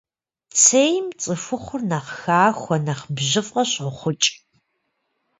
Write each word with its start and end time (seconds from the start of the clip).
Цейм 0.61 1.05
цӏыхухъур 1.21 1.81
нэхъ 1.89 2.09
хахуэ, 2.21 2.75
нэхъ 2.85 3.05
бжьыфӏэ 3.15 3.63
щӏохъукӏ. 3.71 4.27